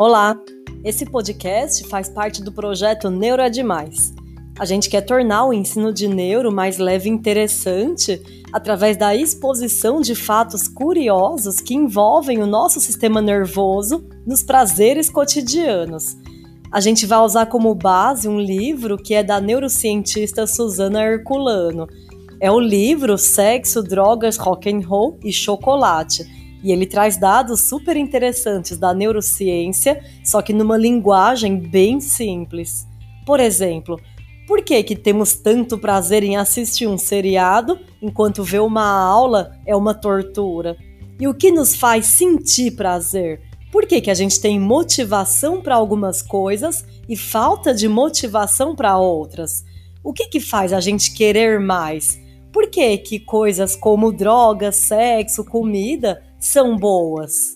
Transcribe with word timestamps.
Olá! 0.00 0.34
Esse 0.82 1.04
podcast 1.04 1.86
faz 1.86 2.08
parte 2.08 2.42
do 2.42 2.50
projeto 2.50 3.10
Neuro 3.10 3.42
é. 3.42 4.14
A 4.58 4.64
gente 4.64 4.88
quer 4.88 5.02
tornar 5.02 5.44
o 5.44 5.52
ensino 5.52 5.92
de 5.92 6.08
neuro 6.08 6.50
mais 6.50 6.78
leve 6.78 7.10
e 7.10 7.12
interessante 7.12 8.18
através 8.50 8.96
da 8.96 9.14
exposição 9.14 10.00
de 10.00 10.14
fatos 10.14 10.66
curiosos 10.66 11.60
que 11.60 11.74
envolvem 11.74 12.42
o 12.42 12.46
nosso 12.46 12.80
sistema 12.80 13.20
nervoso 13.20 14.02
nos 14.26 14.42
prazeres 14.42 15.10
cotidianos. 15.10 16.16
A 16.72 16.80
gente 16.80 17.04
vai 17.04 17.18
usar 17.18 17.44
como 17.44 17.74
base 17.74 18.26
um 18.26 18.40
livro 18.40 18.96
que 18.96 19.12
é 19.12 19.22
da 19.22 19.38
neurocientista 19.38 20.46
Susana 20.46 21.04
Herculano. 21.04 21.86
É 22.40 22.50
o 22.50 22.58
livro 22.58 23.18
Sexo, 23.18 23.82
Drogas, 23.82 24.38
Rock 24.38 24.72
and 24.72 24.80
Roll 24.80 25.20
e 25.22 25.30
Chocolate 25.30 26.39
e 26.62 26.72
ele 26.72 26.86
traz 26.86 27.16
dados 27.16 27.60
super 27.60 27.96
interessantes 27.96 28.76
da 28.76 28.92
neurociência, 28.92 30.02
só 30.24 30.42
que 30.42 30.52
numa 30.52 30.76
linguagem 30.76 31.56
bem 31.58 32.00
simples. 32.00 32.86
Por 33.24 33.40
exemplo, 33.40 34.00
por 34.46 34.62
que, 34.62 34.82
que 34.82 34.96
temos 34.96 35.34
tanto 35.34 35.78
prazer 35.78 36.22
em 36.22 36.36
assistir 36.36 36.86
um 36.86 36.98
seriado 36.98 37.78
enquanto 38.02 38.42
ver 38.42 38.60
uma 38.60 38.84
aula 38.84 39.56
é 39.66 39.76
uma 39.76 39.94
tortura? 39.94 40.76
E 41.18 41.28
o 41.28 41.34
que 41.34 41.50
nos 41.50 41.74
faz 41.74 42.06
sentir 42.06 42.72
prazer? 42.72 43.40
Por 43.70 43.86
que, 43.86 44.00
que 44.00 44.10
a 44.10 44.14
gente 44.14 44.40
tem 44.40 44.58
motivação 44.58 45.62
para 45.62 45.76
algumas 45.76 46.20
coisas 46.20 46.84
e 47.08 47.16
falta 47.16 47.72
de 47.72 47.86
motivação 47.86 48.74
para 48.74 48.98
outras? 48.98 49.64
O 50.02 50.12
que, 50.12 50.26
que 50.26 50.40
faz 50.40 50.72
a 50.72 50.80
gente 50.80 51.12
querer 51.12 51.60
mais? 51.60 52.18
Por 52.52 52.68
que, 52.68 52.98
que 52.98 53.20
coisas 53.20 53.76
como 53.76 54.10
drogas, 54.10 54.76
sexo, 54.76 55.44
comida 55.44 56.20
são 56.40 56.74
boas. 56.74 57.54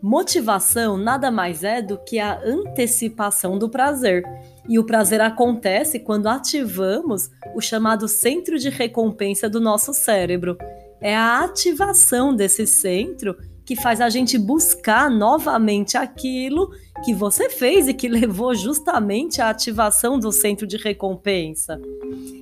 Motivação 0.00 0.96
nada 0.96 1.30
mais 1.30 1.62
é 1.62 1.82
do 1.82 1.98
que 1.98 2.18
a 2.18 2.40
antecipação 2.44 3.58
do 3.58 3.68
prazer. 3.68 4.24
E 4.68 4.78
o 4.78 4.84
prazer 4.84 5.20
acontece 5.20 5.98
quando 5.98 6.28
ativamos 6.28 7.30
o 7.54 7.60
chamado 7.60 8.08
centro 8.08 8.58
de 8.58 8.70
recompensa 8.70 9.48
do 9.48 9.60
nosso 9.60 9.92
cérebro. 9.92 10.56
É 11.00 11.16
a 11.16 11.44
ativação 11.44 12.34
desse 12.34 12.66
centro 12.66 13.36
que 13.70 13.76
faz 13.76 14.00
a 14.00 14.10
gente 14.10 14.36
buscar 14.36 15.08
novamente 15.08 15.96
aquilo 15.96 16.72
que 17.04 17.14
você 17.14 17.48
fez 17.48 17.86
e 17.86 17.94
que 17.94 18.08
levou 18.10 18.52
justamente 18.52 19.40
à 19.40 19.48
ativação 19.48 20.18
do 20.18 20.32
centro 20.32 20.66
de 20.66 20.76
recompensa. 20.76 21.80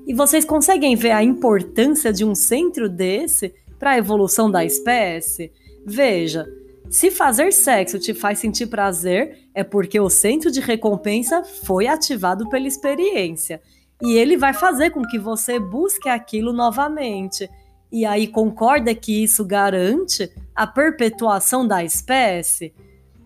E 0.06 0.14
vocês 0.14 0.42
conseguem 0.42 0.96
ver 0.96 1.10
a 1.10 1.22
importância 1.22 2.14
de 2.14 2.24
um 2.24 2.34
centro 2.34 2.88
desse 2.88 3.52
para 3.78 3.90
a 3.90 3.98
evolução 3.98 4.50
da 4.50 4.64
espécie? 4.64 5.52
Veja, 5.84 6.46
se 6.88 7.10
fazer 7.10 7.52
sexo 7.52 7.98
te 7.98 8.14
faz 8.14 8.38
sentir 8.38 8.68
prazer, 8.68 9.50
é 9.54 9.62
porque 9.62 10.00
o 10.00 10.08
centro 10.08 10.50
de 10.50 10.60
recompensa 10.60 11.44
foi 11.44 11.88
ativado 11.88 12.48
pela 12.48 12.66
experiência. 12.66 13.60
E 14.02 14.16
ele 14.16 14.38
vai 14.38 14.54
fazer 14.54 14.92
com 14.92 15.02
que 15.02 15.18
você 15.18 15.60
busque 15.60 16.08
aquilo 16.08 16.54
novamente. 16.54 17.50
E 17.90 18.04
aí 18.04 18.26
concorda 18.26 18.94
que 18.94 19.24
isso 19.24 19.44
garante 19.44 20.30
a 20.54 20.66
perpetuação 20.66 21.66
da 21.66 21.82
espécie? 21.82 22.72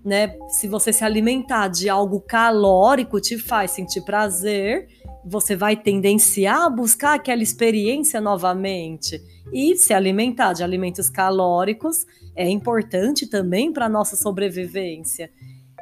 né? 0.05 0.37
Se 0.49 0.67
você 0.67 0.93
se 0.93 1.05
alimentar 1.05 1.69
de 1.69 1.89
algo 1.89 2.21
calórico 2.21 3.21
te 3.21 3.39
faz 3.39 3.71
sentir 3.71 4.03
prazer, 4.03 4.89
você 5.25 5.55
vai 5.55 5.77
tendenciar 5.77 6.63
a 6.63 6.71
buscar 6.71 7.15
aquela 7.15 7.43
experiência 7.43 8.21
novamente. 8.21 9.23
E 9.53 9.77
se 9.77 9.95
alimentar 9.95 10.53
de 10.55 10.65
alimentos 10.65 11.09
calóricos 11.09 12.07
é 12.35 12.49
importante 12.49 13.27
também 13.27 13.73
para 13.73 13.87
a 13.87 13.89
nossa 13.89 14.17
sobrevivência. 14.17 15.31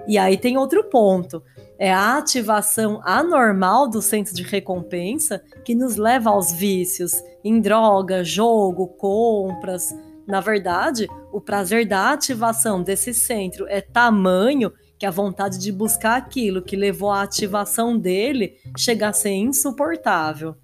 E 0.06 0.18
aí 0.18 0.36
tem 0.36 0.56
outro 0.56 0.84
ponto. 0.84 1.42
É 1.78 1.92
a 1.92 2.18
ativação 2.18 3.00
anormal 3.04 3.88
do 3.88 4.02
centro 4.02 4.34
de 4.34 4.42
recompensa 4.42 5.42
que 5.64 5.74
nos 5.74 5.96
leva 5.96 6.30
aos 6.30 6.52
vícios 6.52 7.22
em 7.42 7.60
droga, 7.60 8.22
jogo, 8.22 8.86
compras, 8.86 9.94
na 10.30 10.40
verdade, 10.40 11.08
o 11.32 11.40
prazer 11.40 11.84
da 11.88 12.12
ativação 12.12 12.82
desse 12.82 13.12
centro 13.12 13.66
é 13.68 13.80
tamanho 13.80 14.72
que 14.96 15.04
a 15.04 15.10
vontade 15.10 15.58
de 15.58 15.72
buscar 15.72 16.16
aquilo 16.16 16.62
que 16.62 16.76
levou 16.76 17.10
à 17.10 17.22
ativação 17.22 17.98
dele 17.98 18.56
chega 18.76 19.08
a 19.08 19.12
ser 19.12 19.32
insuportável. 19.32 20.54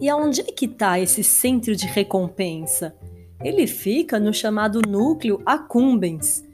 E 0.00 0.08
aonde 0.08 0.42
é 0.42 0.44
que 0.44 0.66
está 0.66 1.00
esse 1.00 1.24
centro 1.24 1.74
de 1.74 1.86
recompensa? 1.86 2.94
Ele 3.42 3.66
fica 3.66 4.20
no 4.20 4.32
chamado 4.32 4.80
núcleo 4.86 5.42
accumbens. 5.44 6.44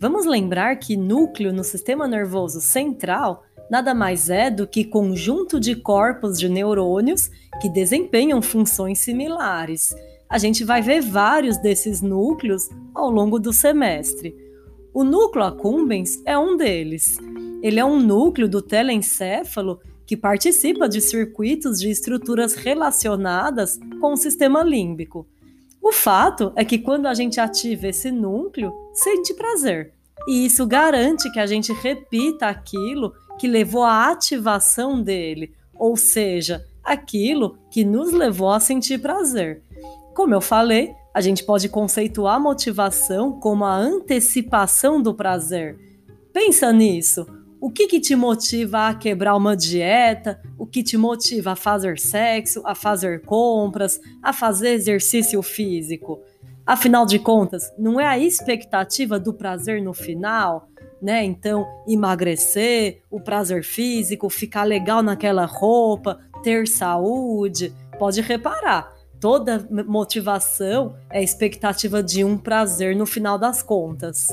Vamos 0.00 0.26
lembrar 0.26 0.76
que 0.76 0.96
núcleo 0.96 1.52
no 1.52 1.62
sistema 1.62 2.08
nervoso 2.08 2.60
central 2.60 3.44
nada 3.70 3.94
mais 3.94 4.30
é 4.30 4.50
do 4.50 4.66
que 4.66 4.84
conjunto 4.84 5.60
de 5.60 5.76
corpos 5.76 6.38
de 6.38 6.48
neurônios 6.48 7.30
que 7.60 7.68
desempenham 7.68 8.40
funções 8.40 8.98
similares. 8.98 9.94
A 10.28 10.38
gente 10.38 10.64
vai 10.64 10.82
ver 10.82 11.00
vários 11.00 11.56
desses 11.58 12.00
núcleos 12.00 12.68
ao 12.94 13.10
longo 13.10 13.38
do 13.38 13.52
semestre. 13.52 14.34
O 14.92 15.04
núcleo 15.04 15.44
accumbens 15.44 16.20
é 16.24 16.36
um 16.36 16.56
deles. 16.56 17.18
Ele 17.62 17.78
é 17.78 17.84
um 17.84 18.00
núcleo 18.00 18.48
do 18.48 18.62
telencéfalo 18.62 19.80
que 20.08 20.16
participa 20.16 20.88
de 20.88 21.02
circuitos 21.02 21.78
de 21.78 21.90
estruturas 21.90 22.54
relacionadas 22.54 23.78
com 24.00 24.14
o 24.14 24.16
sistema 24.16 24.62
límbico. 24.62 25.28
O 25.82 25.92
fato 25.92 26.50
é 26.56 26.64
que 26.64 26.78
quando 26.78 27.04
a 27.04 27.12
gente 27.12 27.38
ativa 27.38 27.88
esse 27.88 28.10
núcleo, 28.10 28.72
sente 28.94 29.34
prazer. 29.34 29.92
E 30.26 30.46
isso 30.46 30.66
garante 30.66 31.30
que 31.30 31.38
a 31.38 31.46
gente 31.46 31.74
repita 31.74 32.46
aquilo 32.46 33.12
que 33.38 33.46
levou 33.46 33.84
à 33.84 34.10
ativação 34.10 35.02
dele, 35.02 35.52
ou 35.74 35.94
seja, 35.94 36.64
aquilo 36.82 37.58
que 37.70 37.84
nos 37.84 38.10
levou 38.10 38.50
a 38.50 38.58
sentir 38.58 39.02
prazer. 39.02 39.62
Como 40.14 40.34
eu 40.34 40.40
falei, 40.40 40.90
a 41.12 41.20
gente 41.20 41.44
pode 41.44 41.68
conceituar 41.68 42.40
motivação 42.40 43.38
como 43.38 43.62
a 43.62 43.76
antecipação 43.76 45.02
do 45.02 45.12
prazer. 45.12 45.78
Pensa 46.32 46.72
nisso. 46.72 47.26
O 47.60 47.70
que, 47.70 47.86
que 47.88 48.00
te 48.00 48.14
motiva 48.14 48.88
a 48.88 48.94
quebrar 48.94 49.36
uma 49.36 49.56
dieta? 49.56 50.40
O 50.56 50.66
que 50.66 50.82
te 50.82 50.96
motiva 50.96 51.52
a 51.52 51.56
fazer 51.56 51.98
sexo, 51.98 52.62
a 52.64 52.74
fazer 52.74 53.22
compras, 53.22 54.00
a 54.22 54.32
fazer 54.32 54.70
exercício 54.70 55.42
físico? 55.42 56.20
Afinal 56.64 57.06
de 57.06 57.18
contas, 57.18 57.72
não 57.78 57.98
é 57.98 58.06
a 58.06 58.18
expectativa 58.18 59.18
do 59.18 59.32
prazer 59.32 59.82
no 59.82 59.92
final? 59.92 60.68
né? 61.00 61.24
Então, 61.24 61.66
emagrecer, 61.86 63.02
o 63.10 63.20
prazer 63.20 63.64
físico, 63.64 64.28
ficar 64.28 64.64
legal 64.64 65.02
naquela 65.02 65.44
roupa, 65.44 66.18
ter 66.42 66.66
saúde. 66.66 67.72
Pode 67.98 68.20
reparar, 68.20 68.92
toda 69.20 69.66
motivação 69.86 70.96
é 71.10 71.22
expectativa 71.22 72.02
de 72.02 72.24
um 72.24 72.36
prazer 72.36 72.94
no 72.94 73.06
final 73.06 73.38
das 73.38 73.62
contas. 73.62 74.26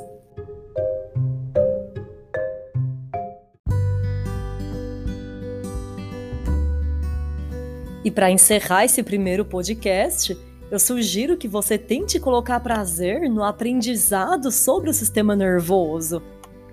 E 8.06 8.12
para 8.12 8.30
encerrar 8.30 8.86
esse 8.86 9.02
primeiro 9.02 9.44
podcast, 9.44 10.38
eu 10.70 10.78
sugiro 10.78 11.36
que 11.36 11.48
você 11.48 11.76
tente 11.76 12.20
colocar 12.20 12.60
prazer 12.60 13.28
no 13.28 13.44
aprendizado 13.44 14.52
sobre 14.52 14.92
o 14.92 14.94
sistema 14.94 15.36
nervoso. 15.36 16.22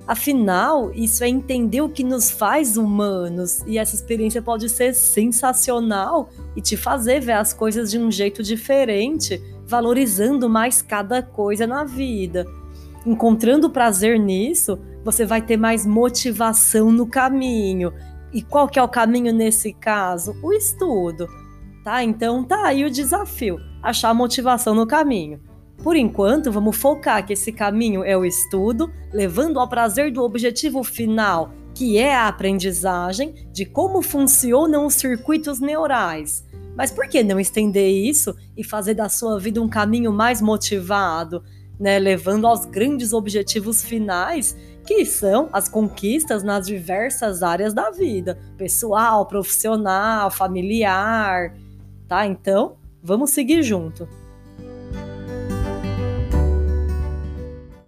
Afinal, 0.07 0.93
isso 0.93 1.25
é 1.25 1.29
entender 1.29 1.81
o 1.81 1.89
que 1.89 2.05
nos 2.05 2.31
faz 2.31 2.77
humanos, 2.77 3.63
e 3.67 3.79
essa 3.79 3.95
experiência 3.95 4.43
pode 4.43 4.69
ser 4.69 4.95
sensacional 4.95 6.29
e 6.55 6.61
te 6.61 6.77
fazer 6.77 7.21
ver 7.21 7.33
as 7.33 7.55
coisas 7.55 7.91
de 7.91 7.99
um 7.99 8.11
jeito 8.11 8.43
diferente, 8.43 9.43
valorizando 9.65 10.51
mais 10.51 10.83
cada 10.83 11.23
coisa 11.23 11.67
na 11.67 11.83
vida. 11.83 12.47
Encontrando 13.07 13.71
prazer 13.71 14.21
nisso, 14.21 14.79
você 15.03 15.25
vai 15.25 15.41
ter 15.41 15.57
mais 15.57 15.87
motivação 15.87 16.93
no 16.93 17.07
caminho. 17.07 17.91
E 18.33 18.43
qual 18.43 18.69
que 18.69 18.79
é 18.79 18.83
o 18.83 18.89
caminho 18.89 19.33
nesse 19.33 19.73
caso? 19.73 20.35
O 20.43 20.53
estudo. 20.53 21.29
Tá? 21.85 22.03
Então 22.03 22.43
tá 22.45 22.67
aí 22.67 22.85
o 22.85 22.91
desafio, 22.91 23.59
achar 23.83 24.15
motivação 24.15 24.75
no 24.75 24.87
caminho. 24.87 25.41
Por 25.83 25.97
enquanto, 25.97 26.53
vamos 26.53 26.77
focar 26.77 27.27
que 27.27 27.33
esse 27.33 27.53
caminho 27.53 28.05
é 28.05 28.17
o 28.17 28.25
estudo, 28.25 28.91
levando 29.13 29.59
ao 29.59 29.69
prazer 29.69 30.13
do 30.13 30.23
objetivo 30.23 30.85
final, 30.85 31.53
que 31.75 31.99
é 31.99 32.15
a 32.15 32.29
aprendizagem 32.29 33.49
de 33.53 33.67
como 33.67 34.01
funcionam 34.01 34.87
os 34.87 34.95
circuitos 34.95 35.61
neurais. 35.61 36.45
Mas 36.77 36.91
por 36.93 37.09
que 37.09 37.23
não 37.25 37.41
estender 37.41 37.91
isso 37.91 38.35
e 38.57 38.63
fazer 38.63 38.95
da 38.95 39.09
sua 39.09 39.39
vida 39.41 39.61
um 39.61 39.69
caminho 39.69 40.13
mais 40.13 40.41
motivado? 40.41 41.43
né, 41.83 41.99
levando 41.99 42.47
aos 42.47 42.65
grandes 42.65 43.13
objetivos 43.13 43.83
finais, 43.83 44.57
que 44.87 45.05
são 45.05 45.49
as 45.53 45.69
conquistas 45.69 46.43
nas 46.43 46.67
diversas 46.67 47.43
áreas 47.43 47.73
da 47.73 47.91
vida, 47.91 48.39
pessoal, 48.57 49.27
profissional, 49.27 50.31
familiar, 50.31 51.55
tá? 52.09 52.27
Então, 52.27 52.77
vamos 53.03 53.31
seguir 53.31 53.63
junto. 53.63 54.09